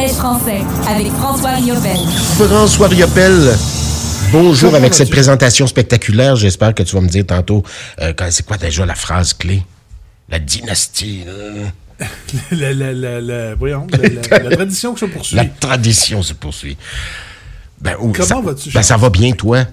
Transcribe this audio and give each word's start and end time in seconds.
Collège 0.00 0.16
français 0.16 0.60
avec 0.88 1.08
François 1.12 1.50
Riopel. 1.50 1.98
François 2.38 2.88
Riopel. 2.88 3.54
Bonjour 4.32 4.74
avec 4.74 4.94
cette 4.94 5.10
présentation 5.10 5.66
spectaculaire. 5.66 6.36
J'espère 6.36 6.74
que 6.74 6.82
tu 6.82 6.94
vas 6.94 7.02
me 7.02 7.08
dire 7.08 7.26
tantôt, 7.26 7.62
euh, 8.00 8.14
c'est 8.30 8.46
quoi 8.46 8.56
déjà 8.56 8.86
la 8.86 8.94
phrase 8.94 9.34
clé? 9.34 9.62
La 10.30 10.38
dynastie. 10.38 11.24
la, 12.50 12.72
la, 12.72 12.92
la, 12.94 13.20
la- 13.20 13.54
voyons, 13.56 13.86
la, 13.90 14.38
la- 14.38 14.42
la 14.48 14.56
tradition 14.56 14.94
que 14.94 15.00
se 15.00 15.04
poursuit. 15.04 15.36
La 15.36 15.44
tradition 15.44 16.22
se 16.22 16.32
poursuit. 16.32 16.78
Ben, 17.78 17.96
oh, 18.00 18.10
Comment 18.16 18.40
vas-tu, 18.40 18.70
ben, 18.70 18.82
ça 18.82 18.96
va 18.96 19.10
bien, 19.10 19.32
toi? 19.32 19.66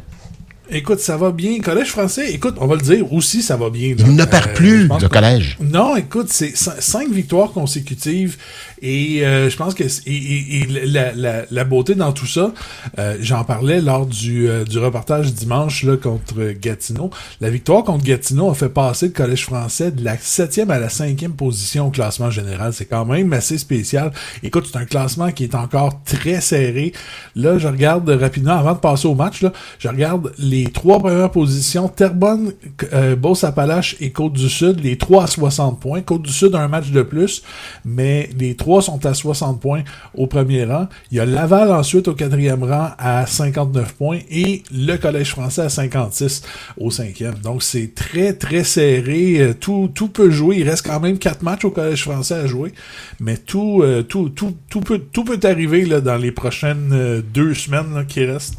Écoute, 0.70 1.00
ça 1.00 1.16
va 1.16 1.32
bien. 1.32 1.60
Collège 1.60 1.88
français, 1.92 2.32
écoute, 2.34 2.56
on 2.60 2.68
va 2.68 2.76
le 2.76 2.82
dire 2.82 3.12
aussi, 3.14 3.42
ça 3.42 3.56
va 3.56 3.70
bien. 3.70 3.96
là. 3.98 4.04
Il 4.06 4.16
ne 4.16 4.26
perd 4.26 4.50
Euh, 4.50 4.54
plus, 4.54 4.88
le 4.88 4.98
que- 5.00 5.06
collège. 5.08 5.58
Non, 5.62 5.96
écoute, 5.96 6.28
c'est 6.30 6.50
cin- 6.56 6.80
cinq 6.80 7.10
victoires 7.10 7.52
consécutives 7.52 8.38
et 8.82 9.26
euh, 9.26 9.50
je 9.50 9.56
pense 9.56 9.74
que 9.74 9.84
et, 9.84 9.90
et- 10.08 10.60
et 10.62 10.66
la, 10.86 11.14
la, 11.14 11.44
la 11.50 11.64
beauté 11.64 11.96
dans 11.96 12.12
tout 12.12 12.26
ça, 12.28 12.52
euh, 13.00 13.16
j'en 13.22 13.44
parlais 13.46 13.80
lors 13.82 14.06
du, 14.06 14.48
du 14.68 14.78
reportage 14.80 15.34
dimanche 15.34 15.84
là, 15.84 15.96
contre 15.96 16.52
Gatineau. 16.60 17.12
La 17.40 17.50
victoire 17.50 17.84
contre 17.84 18.04
Gatineau 18.04 18.50
a 18.50 18.54
fait 18.54 18.70
passer 18.70 19.08
le 19.08 19.14
Collège 19.14 19.44
français 19.46 19.92
de 19.92 20.04
la 20.04 20.18
septième 20.18 20.70
à 20.70 20.80
la 20.80 20.90
cinquième 20.90 21.34
position 21.34 21.88
au 21.88 21.92
classement 21.92 22.30
général. 22.30 22.74
C'est 22.74 22.86
quand 22.86 23.06
même 23.06 23.32
assez 23.32 23.58
spécial. 23.58 24.12
Écoute, 24.44 24.68
c'est 24.72 24.78
un 24.78 24.86
classement 24.86 25.32
qui 25.32 25.44
est 25.46 25.56
encore 25.56 26.02
très 26.04 26.42
serré. 26.42 26.92
Là, 27.36 27.58
je 27.58 27.68
regarde 27.68 28.10
rapidement, 28.10 28.58
avant 28.58 28.74
de 28.74 28.80
passer 28.80 29.08
au 29.08 29.16
match, 29.16 29.42
là, 29.42 29.54
je 29.80 29.88
regarde 29.88 30.34
les 30.38 30.57
trois 30.66 31.00
premières 31.00 31.32
positions. 31.32 31.88
Terrebonne, 31.88 32.54
euh, 32.94 33.16
Beauce-Appalaches 33.16 33.96
et 34.00 34.12
Côte-du-Sud, 34.12 34.82
les 34.84 34.98
trois 34.98 35.24
à 35.24 35.28
60 35.28 35.80
points. 35.80 36.02
Côte-du-Sud 36.02 36.56
a 36.56 36.60
un 36.60 36.68
match 36.68 36.92
de 36.92 37.02
plus, 37.02 37.44
mais 37.86 38.30
les 38.38 38.56
trois 38.56 38.82
sont 38.82 39.06
à 39.06 39.14
60 39.14 39.60
points 39.60 39.84
au 40.16 40.28
premier 40.28 40.66
rang. 40.66 40.88
Il 41.12 41.18
y 41.18 41.20
a 41.20 41.26
Laval 41.26 41.72
ensuite 41.72 42.08
au 42.08 42.14
quatrième 42.14 42.64
rang 42.64 42.90
à 42.98 43.26
59 43.26 43.94
points 43.94 44.20
et 44.30 44.64
le 44.72 44.98
Collège 44.98 45.32
français 45.32 45.62
à 45.64 45.70
56 45.70 46.44
au 46.78 46.92
cinquième. 46.92 47.36
Donc 47.44 47.64
c'est 47.64 47.94
très 47.94 48.34
très 48.34 48.64
serré. 48.64 49.40
Euh, 49.40 49.54
Tout, 49.54 49.90
tout 49.94 50.08
peut 50.10 50.30
jouer. 50.30 50.58
Il 50.60 50.70
reste 50.70 50.86
quand 50.86 51.00
même 51.00 51.18
quatre 51.18 51.42
matchs 51.44 51.66
au 51.66 51.72
Collège 51.72 52.04
français 52.04 52.36
à 52.36 52.48
jouer, 52.48 52.74
mais 53.20 53.38
tout, 53.38 53.82
euh, 53.84 54.04
tout, 54.04 54.30
tout, 54.30 54.56
tout 54.70 54.82
peut, 54.82 55.00
tout 55.00 55.24
peut 55.24 55.40
arriver 55.44 55.86
là, 55.86 56.02
dans 56.02 56.18
les 56.18 56.32
prochaines 56.32 56.90
euh, 56.94 57.22
deux 57.22 57.54
semaines 57.54 58.06
qui 58.08 58.26
restent. 58.26 58.58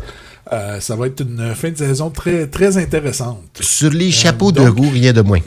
Euh, 0.52 0.80
ça 0.80 0.96
va 0.96 1.06
être 1.08 1.20
une 1.20 1.54
fin 1.54 1.70
de 1.70 1.77
saison 1.77 2.08
très 2.10 2.46
très 2.46 2.78
intéressante. 2.78 3.42
Sur 3.60 3.91
les 3.91 4.10
chapeaux 4.10 4.50
de 4.52 4.60
Euh, 4.60 4.66
donc- 4.66 4.78
roue, 4.78 4.91
rien 4.91 5.12
de 5.12 5.20
moins. 5.20 5.41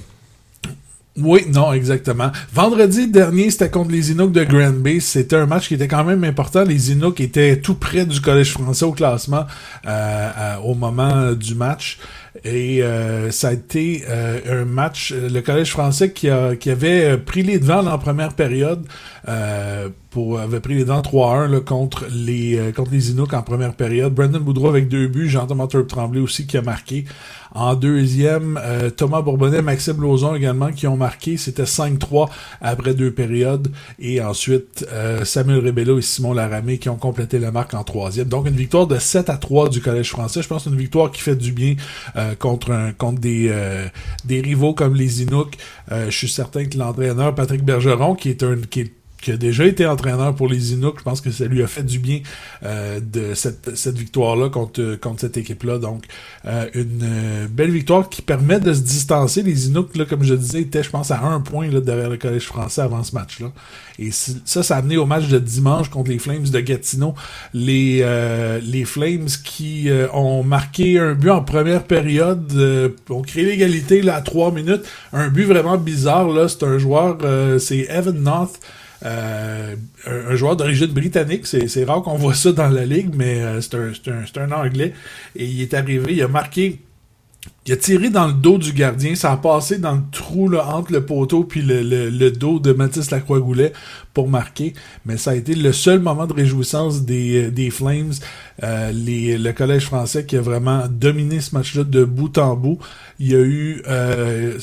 Oui, 1.17 1.41
non, 1.53 1.73
exactement. 1.73 2.31
Vendredi 2.53 3.07
dernier, 3.09 3.52
c'était 3.52 3.69
contre 3.69 3.91
les 3.91 4.11
Inuks 4.11 4.31
de 4.31 4.45
Grand 4.45 4.72
Bay. 4.72 5.02
C'était 5.02 5.35
un 5.35 5.45
match 5.45 5.67
qui 5.67 5.73
était 5.73 5.88
quand 5.89 6.05
même 6.05 6.23
important. 6.23 6.63
Les 6.63 6.91
Inuks 6.94 7.19
étaient 7.19 7.57
tout 7.59 7.75
près 7.75 8.05
du 8.05 8.22
Collège 8.22 8.52
français 8.52 8.85
au 8.85 8.94
classement 8.94 9.45
euh, 9.85 10.29
euh, 10.38 10.55
au 10.63 10.73
moment 10.73 11.11
euh, 11.17 11.35
du 11.35 11.53
match. 11.53 11.99
Et 12.44 12.81
euh, 12.81 13.30
ça 13.30 13.50
a 13.50 13.53
été 13.53 14.03
euh, 14.09 14.61
un 14.61 14.66
match, 14.66 15.14
le 15.14 15.42
Collège 15.42 15.70
français 15.70 16.11
qui, 16.11 16.30
a, 16.30 16.56
qui 16.56 16.72
avait 16.72 17.11
euh, 17.11 17.17
pris 17.17 17.44
les 17.44 17.59
devants 17.59 17.84
la 17.84 17.97
première 18.00 18.34
période, 18.34 18.84
euh, 19.28 19.89
pour, 20.09 20.39
avait 20.39 20.59
pris 20.59 20.73
les 20.73 20.84
devants 20.84 21.02
3-1 21.02 21.52
là, 21.52 21.59
contre, 21.59 22.06
les, 22.12 22.58
euh, 22.58 22.72
contre 22.72 22.92
les 22.92 23.19
en 23.19 23.44
première 23.44 23.73
période. 23.73 24.14
Brandon 24.14 24.39
Boudreau 24.39 24.69
avec 24.69 24.88
deux 24.88 25.08
buts, 25.08 25.30
Jean-Thomas 25.30 25.67
Turp 25.67 25.88
Tremblay 25.88 26.19
aussi 26.19 26.47
qui 26.47 26.58
a 26.58 26.62
marqué. 26.64 27.06
En 27.53 27.75
deuxième, 27.75 28.59
euh, 28.64 28.89
Thomas 28.89 29.22
Bourbonnet, 29.22 29.62
Maxime 29.62 30.02
Lauzon 30.02 30.36
également 30.36 30.72
qui 30.72 30.88
ont 30.88 30.97
marqué. 30.97 31.38
C'était 31.38 31.66
5-3 31.66 32.30
après 32.62 32.94
deux 32.94 33.12
périodes. 33.12 33.67
Et 34.00 34.22
ensuite, 34.22 34.86
Samuel 35.23 35.66
Rebello 35.66 36.00
et 36.00 36.02
Simon 36.02 36.34
Laramé 36.34 36.78
qui 36.78 36.89
ont 36.89 36.95
complété 36.95 37.39
la 37.39 37.52
marque 37.52 37.73
en 37.73 37.84
troisième. 37.84 38.28
Donc 38.28 38.47
une 38.47 38.56
victoire 38.56 38.88
de 38.88 38.97
7 38.97 39.30
à 39.30 39.38
3 39.38 39.69
du 39.69 39.81
Collège 39.81 40.09
français. 40.09 40.42
Je 40.42 40.47
pense 40.47 40.66
une 40.66 40.78
victoire 40.78 41.12
qui 41.12 41.22
fait 41.22 41.35
du 41.35 41.51
bien 41.51 41.75
euh, 42.16 42.31
contre, 42.36 42.72
un, 42.72 42.92
contre 42.94 43.19
des, 43.19 43.47
euh, 43.50 43.88
des 44.25 44.42
rivaux 44.42 44.74
comme 44.74 44.96
les 44.96 45.22
Inuks. 45.24 45.58
Euh, 45.92 46.09
je 46.09 46.18
suis 46.18 46.30
certain 46.30 46.66
que 46.66 46.78
l'entraîneur 46.78 47.36
Patrick 47.36 47.64
Bergeron, 47.64 48.16
qui 48.16 48.30
est 48.30 48.44
un 48.44 48.58
qui 48.69 48.81
est 48.81 49.00
qui 49.21 49.31
a 49.31 49.37
déjà 49.37 49.65
été 49.65 49.85
entraîneur 49.85 50.35
pour 50.35 50.47
les 50.47 50.73
Inuks. 50.73 50.99
Je 50.99 51.03
pense 51.03 51.21
que 51.21 51.31
ça 51.31 51.45
lui 51.45 51.61
a 51.63 51.67
fait 51.67 51.83
du 51.83 51.99
bien 51.99 52.21
euh, 52.63 52.99
de 52.99 53.33
cette, 53.33 53.75
cette 53.75 53.97
victoire-là 53.97 54.49
contre, 54.49 54.95
contre 54.95 55.21
cette 55.21 55.37
équipe-là. 55.37 55.77
Donc, 55.77 56.05
euh, 56.45 56.67
une 56.73 57.01
euh, 57.03 57.47
belle 57.47 57.71
victoire 57.71 58.09
qui 58.09 58.21
permet 58.21 58.59
de 58.59 58.73
se 58.73 58.81
distancer. 58.81 59.43
Les 59.43 59.67
Inuks, 59.67 59.95
là, 59.95 60.05
comme 60.05 60.23
je 60.23 60.33
disais, 60.33 60.61
étaient, 60.61 60.83
je 60.83 60.89
pense, 60.89 61.11
à 61.11 61.21
un 61.21 61.39
point 61.39 61.69
là, 61.69 61.79
derrière 61.79 62.09
le 62.09 62.17
Collège 62.17 62.45
français 62.45 62.81
avant 62.81 63.03
ce 63.03 63.15
match-là. 63.15 63.51
Et 64.01 64.09
ça, 64.11 64.63
ça 64.63 64.75
a 64.75 64.79
amené 64.79 64.97
au 64.97 65.05
match 65.05 65.27
de 65.27 65.38
dimanche 65.38 65.89
contre 65.89 66.09
les 66.09 66.17
Flames 66.17 66.47
de 66.47 66.59
Gatineau. 66.59 67.13
Les, 67.53 67.99
euh, 68.01 68.59
les 68.63 68.83
Flames 68.83 69.27
qui 69.43 69.89
euh, 69.89 70.07
ont 70.11 70.43
marqué 70.43 70.97
un 70.97 71.13
but 71.13 71.29
en 71.29 71.43
première 71.43 71.83
période, 71.83 72.51
euh, 72.55 72.89
ont 73.11 73.21
créé 73.21 73.45
l'égalité 73.45 74.01
là, 74.01 74.15
à 74.15 74.21
trois 74.21 74.51
minutes. 74.51 74.83
Un 75.13 75.27
but 75.27 75.43
vraiment 75.43 75.77
bizarre. 75.77 76.29
là 76.29 76.47
C'est 76.47 76.63
un 76.63 76.79
joueur, 76.79 77.17
c'est 77.59 77.88
Evan 77.89 78.19
North. 78.19 78.59
Euh, 79.03 79.75
un, 80.06 80.35
joueur 80.35 80.56
d'origine 80.56 80.88
britannique, 80.88 81.47
c'est 81.47 81.84
rare 81.84 82.03
qu'on 82.03 82.16
voit 82.16 82.35
ça 82.35 82.51
dans 82.51 82.69
la 82.69 82.85
ligue, 82.85 83.13
mais 83.16 83.41
euh, 83.41 83.62
c'est 83.62 84.38
un 84.38 84.51
Anglais. 84.51 84.94
Et 85.35 85.45
il 85.45 85.62
est 85.62 85.73
arrivé, 85.73 86.13
il 86.13 86.22
a 86.22 86.28
marqué 86.28 86.79
il 87.67 87.73
a 87.73 87.77
tiré 87.77 88.09
dans 88.09 88.25
le 88.25 88.33
dos 88.33 88.57
du 88.57 88.73
gardien, 88.73 89.13
ça 89.13 89.31
a 89.31 89.38
passé 89.38 89.77
dans 89.77 89.94
le 89.94 90.01
trou 90.11 90.49
là, 90.49 90.66
entre 90.75 90.91
le 90.91 91.05
poteau 91.05 91.44
puis 91.44 91.61
le, 91.61 91.83
le- 91.83 92.09
le 92.09 92.31
dos 92.31 92.59
de 92.59 92.73
Mathis 92.73 93.11
Lacroix-Goulet 93.11 93.72
pour 94.16 94.27
marquer. 94.27 94.73
Mais 95.05 95.16
ça 95.17 95.31
a 95.31 95.35
été 95.35 95.53
le 95.53 95.71
seul 95.71 96.00
moment 96.00 96.25
de 96.25 96.33
réjouissance 96.33 97.03
des, 97.03 97.45
euh, 97.45 97.51
des 97.51 97.69
Flames. 97.69 98.13
Euh, 98.63 98.91
les, 98.91 99.38
le 99.38 99.53
Collège 99.53 99.85
français 99.85 100.25
qui 100.25 100.38
a 100.38 100.41
vraiment 100.41 100.85
dominé 100.89 101.39
ce 101.39 101.53
match-là 101.55 101.83
de 101.83 102.03
bout 102.03 102.35
en 102.39 102.55
bout. 102.55 102.79
Il 103.19 103.31
y 103.31 103.35
a 103.35 103.39
eu... 103.41 103.83
euh, 103.88 104.57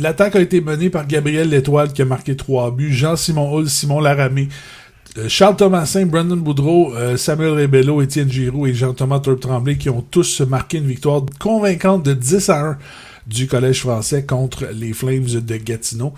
L'attaque 0.00 0.36
a 0.36 0.40
été 0.40 0.62
menée 0.62 0.88
par 0.88 1.06
Gabriel 1.06 1.50
Létoile 1.50 1.92
qui 1.92 2.00
a 2.00 2.06
marqué 2.06 2.34
trois 2.34 2.70
buts. 2.70 2.92
Jean-Simon 2.94 3.54
Hull, 3.54 3.68
Simon 3.68 4.00
Laramé, 4.00 4.48
Charles 5.28 5.56
Thomasin, 5.56 6.06
Brandon 6.06 6.36
Boudreau, 6.36 6.94
euh, 6.94 7.16
Samuel 7.16 7.52
Rebello, 7.52 8.02
Étienne 8.02 8.30
Giroux 8.30 8.66
et 8.66 8.74
Jean-Thomas 8.74 9.20
Turp 9.20 9.40
Tremblay 9.40 9.76
qui 9.76 9.88
ont 9.88 10.02
tous 10.02 10.42
marqué 10.42 10.78
une 10.78 10.86
victoire 10.86 11.22
convaincante 11.38 12.04
de 12.04 12.12
10 12.12 12.50
à 12.50 12.60
1 12.60 12.78
du 13.26 13.48
Collège 13.48 13.80
français 13.80 14.24
contre 14.24 14.66
les 14.72 14.92
Flames 14.92 15.24
de 15.24 15.56
Gatineau. 15.56 16.14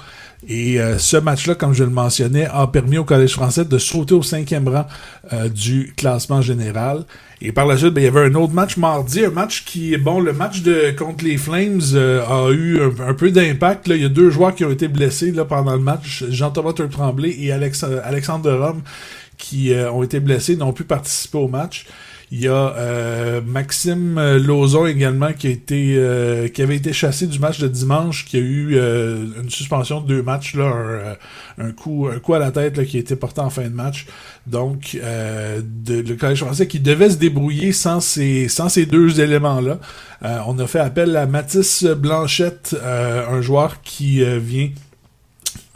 Et 0.47 0.81
euh, 0.81 0.99
ce 0.99 1.17
match-là, 1.17 1.55
comme 1.55 1.73
je 1.73 1.83
le 1.83 1.91
mentionnais, 1.91 2.47
a 2.47 2.67
permis 2.67 2.99
au 2.99 3.05
Collège 3.05 3.33
français 3.33 3.65
de 3.65 3.79
sauter 3.79 4.15
au 4.15 4.23
cinquième 4.23 4.69
rang 4.69 4.87
euh, 5.33 5.49
du 5.49 5.93
classement 5.97 6.43
général. 6.43 7.05
Et 7.41 7.51
par 7.51 7.67
la 7.67 7.77
suite, 7.77 7.95
ben, 7.95 8.03
il 8.03 8.05
y 8.05 8.09
avait 8.09 8.27
un 8.27 8.35
autre 8.35 8.53
match 8.53 8.77
mardi, 8.77 9.25
un 9.25 9.31
match 9.31 9.65
qui, 9.65 9.97
bon, 9.97 10.21
le 10.21 10.33
match 10.33 10.63
de 10.63 10.95
contre 10.97 11.25
les 11.25 11.39
Flames 11.39 11.81
euh, 11.95 12.25
a 12.27 12.53
eu 12.53 12.81
un, 12.83 13.15
peu 13.15 13.31
d'impact. 13.31 13.89
Il 13.89 14.03
y 14.03 14.05
a 14.05 14.09
deux 14.09 14.31
joueurs 14.31 14.55
qui 14.55 14.65
ont 14.65 14.71
été 14.71 14.87
blessés 14.87 15.33
là 15.33 15.45
pendant 15.45 15.73
le 15.73 15.81
match, 15.81 16.25
Jean-Thomas 16.29 16.73
Tremblay 16.73 17.35
et 17.39 17.53
Alex, 17.53 17.85
Alexandre 18.05 18.53
Rome, 18.53 18.83
qui 19.39 19.73
ont 19.93 20.03
été 20.03 20.21
blessés, 20.21 20.57
n'ont 20.57 20.73
pu 20.73 20.85
participer 20.85 21.39
au 21.39 21.49
match. 21.49 21.87
Il 22.31 22.41
y 22.41 22.49
a 22.49 22.75
euh, 22.77 23.41
Maxime 23.41 24.19
euh, 24.19 24.39
Lauzon 24.39 24.87
également 24.87 25.33
qui 25.33 25.47
a 25.47 25.51
été 25.51 25.95
euh, 25.97 26.49
qui 26.49 26.61
avait 26.61 26.77
été 26.77 26.93
chassé 26.93 27.27
du 27.27 27.39
match 27.39 27.59
de 27.59 27.69
dimanche, 27.69 28.27
qui 28.27 28.37
a 28.37 28.41
eu 28.41 28.77
euh, 28.77 29.25
une 29.43 29.49
suspension 29.49 30.01
de 30.03 30.07
deux 30.09 30.23
matchs 30.23 30.55
là, 30.55 30.65
un, 30.67 30.77
euh, 30.77 31.15
un 31.59 31.73
coup 31.73 32.07
un 32.13 32.19
coup 32.19 32.35
à 32.35 32.39
la 32.39 32.51
tête 32.51 32.77
là, 32.77 32.85
qui 32.85 32.99
a 32.99 33.01
été 33.01 33.17
porté 33.17 33.41
en 33.41 33.49
fin 33.51 33.63
de 33.65 33.69
match. 33.75 34.07
Donc 34.47 34.99
euh, 35.03 35.63
de- 35.65 36.03
le 36.03 36.17
collège 36.17 36.41
français 36.45 36.67
qui 36.67 36.81
devait 36.81 37.09
se 37.11 37.17
débrouiller 37.17 37.73
sans 37.73 38.01
ces 38.01 38.49
sans 38.49 38.69
ces 38.69 38.85
deux 38.85 39.21
éléments 39.21 39.61
là. 39.63 39.79
on 40.47 40.59
a 40.59 40.67
fait 40.67 40.81
appel 40.81 41.17
à 41.17 41.25
Mathis 41.27 41.85
Blanchette, 41.85 42.77
un 42.85 43.41
joueur 43.41 43.81
qui 43.83 44.23
vient 44.39 44.69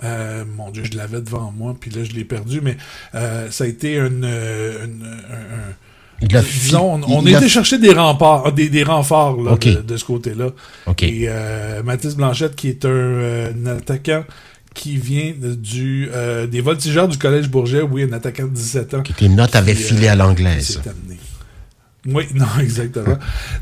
euh, 0.05 0.45
mon 0.57 0.71
Dieu, 0.71 0.83
je 0.91 0.97
l'avais 0.99 1.21
devant 1.21 1.53
moi, 1.57 1.77
puis 1.79 1.91
là 1.91 2.03
je 2.05 2.13
l'ai 2.13 2.25
perdu, 2.25 2.61
mais 2.61 2.77
euh, 3.15 3.51
ça 3.51 3.65
a 3.65 3.67
été 3.69 3.95
une, 3.97 4.25
une- 4.25 5.05
un- 5.05 5.57
un- 5.57 5.75
Il 6.23 6.37
a 6.37 6.83
on, 6.83 7.01
on 7.03 7.23
il 7.27 7.35
a 7.35 7.39
a- 7.39 7.41
été 7.41 7.49
chercher 7.49 7.79
des 7.79 7.93
remparts, 7.93 8.53
des, 8.53 8.69
des 8.69 8.83
renforts 8.85 9.43
là, 9.43 9.57
de, 9.57 9.83
de 9.83 9.97
ce 9.97 10.05
côté-là. 10.05 10.49
OK. 10.87 11.03
Et 11.03 11.27
euh, 11.29 11.83
Mathis 11.83 12.15
Blanchette, 12.17 12.55
qui 12.57 12.69
est 12.69 12.85
un, 12.85 12.89
euh, 12.89 13.53
un 13.65 13.77
attaquant 13.77 14.25
qui 14.75 14.97
vient 14.97 15.33
du 15.39 16.09
euh, 16.15 16.47
des 16.47 16.63
voltigeurs 16.63 17.07
du 17.09 17.19
Collège 17.19 17.49
Bourget, 17.51 17.83
oui, 17.83 18.05
un 18.05 18.13
attaquant 18.15 18.45
de 18.45 18.55
17 18.55 18.95
ans. 18.95 19.03
Tes 19.03 19.29
notes 19.29 19.55
avaient 19.55 19.75
Qui, 19.75 19.83
euh, 19.83 19.87
filé 19.87 20.09
à 20.09 20.15
l'anglaise. 20.17 20.81
Oui, 22.07 22.25
non, 22.35 22.47
exactement. 22.61 23.17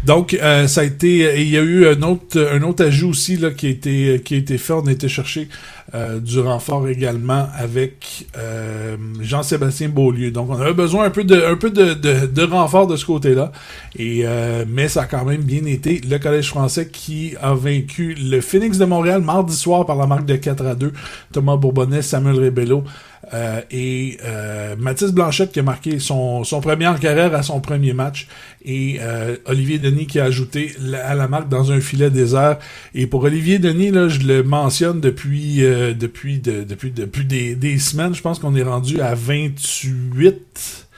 Donc, 0.04 0.34
euh, 0.34 0.66
ça 0.66 0.81
a 0.81 0.84
été. 0.84 1.40
il 1.42 1.48
y 1.48 1.58
a 1.58 1.62
eu 1.62 1.87
un 1.87 2.02
autre, 2.02 2.40
un 2.52 2.62
autre 2.62 2.84
ajout 2.84 3.10
aussi 3.10 3.37
là, 3.37 3.50
qui, 3.50 3.66
a 3.66 3.70
été, 3.70 4.22
qui 4.25 4.34
a 4.34 4.38
été 4.38 4.56
fait. 4.56 4.72
On 4.72 4.87
a 4.87 4.92
été 4.92 5.08
chercher 5.08 5.48
euh, 5.92 6.20
du 6.20 6.38
renfort 6.38 6.87
également 6.87 7.48
avec 7.52 8.26
euh, 8.38 8.96
Jean-Sébastien 9.20 9.88
Beaulieu. 9.88 10.31
Donc, 10.31 10.48
on 10.48 10.60
avait 10.60 10.72
besoin 10.72 11.04
un 11.04 11.10
peu 11.10 11.25
de, 11.25 11.34
un 11.34 11.56
peu 11.56 11.70
de, 11.70 11.94
de, 11.94 12.26
de 12.26 12.42
renfort 12.44 12.87
de 12.87 12.94
ce 12.94 13.04
côté-là. 13.04 13.50
Et 13.98 14.22
euh, 14.25 14.64
mais 14.69 14.88
ça 14.88 15.02
a 15.02 15.06
quand 15.06 15.25
même 15.25 15.42
bien 15.42 15.64
été 15.64 16.00
le 16.08 16.19
Collège 16.19 16.48
français 16.48 16.88
qui 16.88 17.34
a 17.42 17.54
vaincu 17.54 18.14
le 18.14 18.40
Phoenix 18.40 18.78
de 18.78 18.84
Montréal 18.84 19.20
mardi 19.20 19.54
soir 19.54 19.84
par 19.84 19.96
la 19.96 20.06
marque 20.06 20.26
de 20.26 20.37
4 20.37 20.64
à 20.64 20.75
2. 20.76 20.92
Thomas 21.32 21.56
Bourbonnais, 21.56 22.02
Samuel 22.02 22.37
Rebello. 22.37 22.84
Euh, 23.32 23.61
et 23.71 24.19
euh, 24.25 24.75
Mathis 24.77 25.12
Blanchette 25.12 25.53
qui 25.53 25.61
a 25.61 25.62
marqué 25.62 25.99
son, 26.00 26.43
premier 26.61 26.88
en 26.88 26.97
carrière 26.97 27.35
à 27.35 27.43
son 27.43 27.61
premier 27.61 27.93
match. 27.93 28.27
Et 28.65 28.99
euh, 29.00 29.37
Olivier 29.47 29.79
Denis 29.79 30.06
qui 30.06 30.19
a 30.19 30.25
ajouté 30.25 30.75
à 31.05 31.15
la 31.15 31.29
marque 31.29 31.49
dans 31.49 31.73
un 31.73 31.81
filet 31.81 32.11
désert. 32.11 32.59
Et 32.94 33.06
pour 33.06 33.23
Olivier 33.23 33.59
Denis, 33.59 33.91
là, 33.91 34.09
je 34.09 34.21
le 34.21 34.43
mentionne 34.43 35.00
depuis 35.00 35.61
depuis 35.61 36.41
depuis 36.41 36.91
depuis 36.91 37.25
des, 37.25 37.55
des 37.55 37.79
semaines. 37.79 38.15
Je 38.15 38.23
pense 38.23 38.38
qu'on 38.38 38.55
est 38.56 38.62
rendu 38.62 39.00
à 39.00 39.15
28 39.15 40.89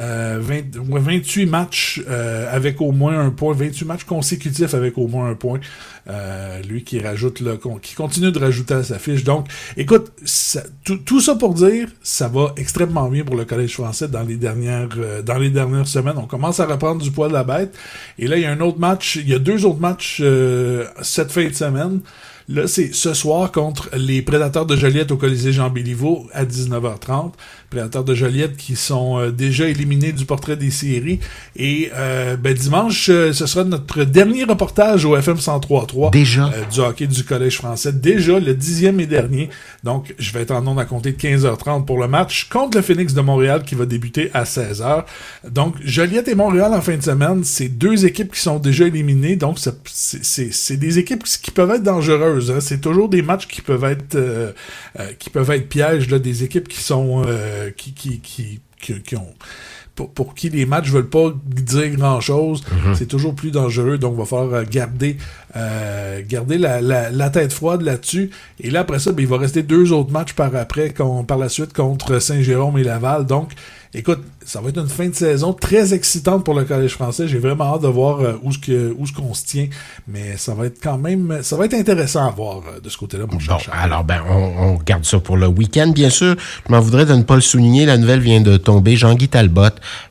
28 0.00 1.42
euh, 1.42 1.50
matchs 1.50 2.02
euh, 2.08 2.48
avec 2.50 2.80
au 2.80 2.92
moins 2.92 3.18
un 3.18 3.30
point, 3.30 3.52
28 3.52 3.84
matchs 3.84 4.04
consécutifs 4.04 4.72
avec 4.74 4.96
au 4.96 5.06
moins 5.06 5.30
un 5.30 5.34
point. 5.34 5.60
Euh, 6.08 6.62
lui 6.62 6.82
qui 6.82 6.98
rajoute 6.98 7.40
là, 7.40 7.52
qui 7.82 7.94
continue 7.94 8.32
de 8.32 8.38
rajouter 8.38 8.74
à 8.74 8.82
sa 8.82 8.98
fiche. 8.98 9.22
Donc, 9.22 9.46
écoute, 9.76 10.10
tout, 11.04 11.20
ça 11.20 11.34
pour 11.34 11.54
dire, 11.54 11.88
ça 12.02 12.26
va 12.28 12.54
extrêmement 12.56 13.08
bien 13.08 13.22
pour 13.22 13.36
le 13.36 13.44
Collège 13.44 13.74
français 13.74 14.08
dans 14.08 14.22
les 14.22 14.36
dernières 14.36 14.88
dans 15.24 15.38
les 15.38 15.50
dernières 15.50 15.86
semaines. 15.86 16.16
On 16.16 16.26
commence 16.26 16.58
à 16.58 16.66
reprendre 16.66 17.02
du 17.02 17.10
poids 17.10 17.28
de 17.28 17.34
la 17.34 17.44
bête. 17.44 17.76
Et 18.18 18.26
là, 18.26 18.38
il 18.38 18.42
y 18.42 18.46
a 18.46 18.50
un 18.50 18.60
autre 18.60 18.78
match, 18.78 19.16
il 19.16 19.28
y 19.28 19.34
a 19.34 19.38
deux 19.38 19.66
autres 19.66 19.80
matchs 19.80 20.22
cette 21.02 21.30
fin 21.30 21.46
de 21.46 21.54
semaine. 21.54 22.00
Là, 22.52 22.66
c'est 22.66 22.92
ce 22.92 23.14
soir 23.14 23.52
contre 23.52 23.90
les 23.96 24.22
Prédateurs 24.22 24.66
de 24.66 24.74
Joliette 24.74 25.12
au 25.12 25.16
Colisée 25.16 25.52
Jean 25.52 25.70
Béliveau 25.70 26.26
à 26.32 26.44
19h30. 26.44 27.30
Prédateurs 27.70 28.02
de 28.02 28.12
Joliette 28.12 28.56
qui 28.56 28.74
sont 28.74 29.20
euh, 29.20 29.30
déjà 29.30 29.68
éliminés 29.68 30.10
du 30.10 30.24
portrait 30.24 30.56
des 30.56 30.72
séries. 30.72 31.20
Et 31.54 31.92
euh, 31.94 32.36
ben, 32.36 32.52
dimanche, 32.52 33.08
euh, 33.08 33.32
ce 33.32 33.46
sera 33.46 33.62
notre 33.62 34.02
dernier 34.02 34.42
reportage 34.42 35.04
au 35.04 35.16
FM 35.16 35.36
103.3. 35.36 36.10
Déjà. 36.10 36.50
du 36.72 36.80
hockey 36.80 37.06
du 37.06 37.22
Collège 37.22 37.56
français. 37.56 37.92
Déjà, 37.92 38.40
le 38.40 38.52
dixième 38.52 38.98
et 38.98 39.06
dernier. 39.06 39.48
Donc, 39.84 40.12
je 40.18 40.32
vais 40.32 40.40
être 40.40 40.50
en 40.50 40.66
onde 40.66 40.80
à 40.80 40.84
compter 40.84 41.12
de 41.12 41.18
15h30 41.18 41.84
pour 41.84 42.00
le 42.00 42.08
match 42.08 42.48
contre 42.48 42.78
le 42.78 42.82
Phoenix 42.82 43.14
de 43.14 43.20
Montréal 43.20 43.62
qui 43.62 43.76
va 43.76 43.86
débuter 43.86 44.28
à 44.34 44.42
16h. 44.42 45.04
Donc, 45.48 45.76
Joliette 45.84 46.26
et 46.26 46.34
Montréal 46.34 46.74
en 46.74 46.80
fin 46.80 46.96
de 46.96 47.02
semaine, 47.02 47.44
c'est 47.44 47.68
deux 47.68 48.04
équipes 48.06 48.32
qui 48.32 48.40
sont 48.40 48.58
déjà 48.58 48.88
éliminées. 48.88 49.36
Donc, 49.36 49.58
c'est 49.84 50.76
des 50.76 50.98
équipes 50.98 51.22
qui 51.22 51.52
peuvent 51.52 51.70
être 51.70 51.84
dangereuses 51.84 52.39
Hein. 52.48 52.60
C'est 52.60 52.80
toujours 52.80 53.08
des 53.08 53.22
matchs 53.22 53.46
qui 53.46 53.60
peuvent 53.60 53.84
être 53.84 54.14
euh, 54.14 54.52
euh, 54.98 55.12
qui 55.18 55.28
peuvent 55.28 55.50
être 55.50 55.68
pièges 55.68 56.08
là, 56.08 56.18
des 56.18 56.44
équipes 56.44 56.68
qui 56.68 56.80
sont 56.80 57.22
euh, 57.26 57.70
qui, 57.76 57.92
qui, 57.92 58.20
qui, 58.20 58.60
qui, 58.80 59.16
ont 59.16 59.34
pour, 59.94 60.34
qui 60.34 60.48
les 60.48 60.64
matchs 60.64 60.88
veulent 60.88 61.10
pas 61.10 61.34
dire 61.44 61.90
grand 61.96 62.20
chose, 62.20 62.62
mm-hmm. 62.62 62.94
c'est 62.94 63.06
toujours 63.06 63.34
plus 63.34 63.50
dangereux. 63.50 63.98
Donc, 63.98 64.14
il 64.14 64.18
va 64.18 64.24
falloir 64.24 64.64
garder, 64.64 65.18
garder 66.28 66.58
la, 66.58 66.80
la, 66.80 67.30
tête 67.30 67.52
froide 67.52 67.82
là-dessus. 67.82 68.30
Et 68.60 68.70
là, 68.70 68.80
après 68.80 68.98
ça, 68.98 69.12
ben, 69.12 69.22
il 69.22 69.28
va 69.28 69.38
rester 69.38 69.62
deux 69.62 69.92
autres 69.92 70.12
matchs 70.12 70.32
par 70.32 70.54
après, 70.54 70.94
par 71.26 71.38
la 71.38 71.48
suite 71.48 71.72
contre 71.72 72.18
Saint-Jérôme 72.18 72.78
et 72.78 72.84
Laval. 72.84 73.26
Donc, 73.26 73.52
écoute, 73.94 74.20
ça 74.44 74.60
va 74.60 74.70
être 74.70 74.78
une 74.78 74.88
fin 74.88 75.08
de 75.08 75.14
saison 75.14 75.52
très 75.52 75.94
excitante 75.94 76.44
pour 76.44 76.54
le 76.54 76.64
Collège 76.64 76.92
français. 76.92 77.28
J'ai 77.28 77.38
vraiment 77.38 77.74
hâte 77.74 77.82
de 77.82 77.88
voir 77.88 78.20
euh, 78.20 78.38
où 78.42 78.52
ce 78.52 79.12
qu'on 79.12 79.34
se 79.34 79.44
tient, 79.44 79.68
mais 80.08 80.36
ça 80.36 80.54
va 80.54 80.66
être 80.66 80.82
quand 80.82 80.98
même 80.98 81.38
ça 81.42 81.56
va 81.56 81.66
être 81.66 81.74
intéressant 81.74 82.26
à 82.26 82.30
voir 82.30 82.58
euh, 82.58 82.80
de 82.80 82.88
ce 82.88 82.96
côté-là 82.96 83.26
mon 83.30 83.36
bon, 83.36 83.58
alors 83.72 84.04
ben 84.04 84.20
on, 84.28 84.74
garde 84.84 85.04
ça 85.04 85.20
pour 85.20 85.36
le 85.36 85.46
week-end 85.46 85.88
bien 85.88 86.10
sûr. 86.10 86.36
Je 86.66 86.72
m'en 86.72 86.80
voudrais 86.80 87.06
de 87.06 87.14
ne 87.14 87.22
pas 87.22 87.34
le 87.34 87.40
souligner, 87.40 87.86
la 87.86 87.96
nouvelle 87.96 88.20
vient 88.20 88.40
de 88.40 88.56
tomber 88.56 88.96
Jean-Guy 88.96 89.28
Talbot, 89.28 89.62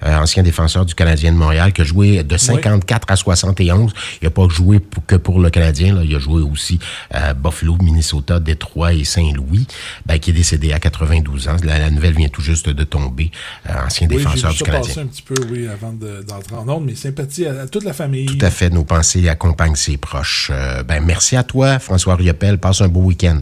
euh, 0.06 0.18
ancien 0.18 0.44
défenseur 0.44 0.85
du 0.85 0.95
Canadien 0.95 1.31
de 1.31 1.38
Montréal 1.38 1.74
qui 1.74 1.81
a 1.81 1.83
joué 1.83 2.24
de 2.24 2.38
54 2.38 3.12
à 3.12 3.15
71, 3.15 3.94
il 4.21 4.27
a 4.27 4.31
pas 4.31 4.47
joué 4.47 4.80
que 5.07 5.15
pour 5.15 5.29
le 5.38 5.50
Canadien 5.50 5.94
là, 5.94 6.02
il 6.04 6.16
a 6.16 6.20
joué 6.20 6.42
aussi 6.42 6.80
à 7.12 7.34
Buffalo, 7.34 7.78
Minnesota, 7.81 8.40
Détroit 8.40 8.94
et 8.94 9.04
Saint-Louis, 9.04 9.68
ben, 10.06 10.18
qui 10.18 10.31
est 10.31 10.34
décédé 10.34 10.74
à 10.74 10.80
92 10.80 11.48
ans. 11.48 11.58
La, 11.64 11.90
nouvelle 11.92 12.16
vient 12.16 12.30
tout 12.30 12.42
juste 12.42 12.70
de 12.70 12.84
tomber, 12.84 13.31
ancien 13.68 14.08
défenseur 14.08 14.34
défenseur 14.34 14.54
du 14.54 14.64
Canadien. 14.64 15.04
un 15.04 15.08
petit 15.08 15.22
peu, 15.22 15.36
oui, 15.52 15.68
avant 15.68 15.94
d'entrer 15.94 16.56
en 16.56 16.68
ordre, 16.68 16.86
mais 16.86 16.96
sympathie 16.96 17.46
à, 17.46 17.68
toute 17.68 17.84
la 17.84 17.94
famille. 17.94 18.26
Tout 18.26 18.46
à 18.46 18.50
fait. 18.50 18.70
Nos 18.70 18.84
pensées 18.84 19.28
accompagnent 19.28 19.76
ses 19.76 19.98
proches. 19.98 20.52
Euh, 20.54 20.84
ben, 20.84 21.04
merci 21.04 21.36
à 21.36 21.44
toi, 21.44 21.80
François 21.80 22.16
Riopel. 22.16 22.58
Passe 22.58 22.81
un 22.81 22.88
beau 22.88 23.02
week-end. 23.02 23.40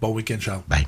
Bon 0.00 0.12
week-end, 0.12 0.38
Charles. 0.38 0.62
Bye. 0.68 0.86